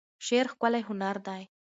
شعر 0.25 0.45
ښکلی 0.51 0.81
هنر 0.87 1.17
دی. 1.27 1.41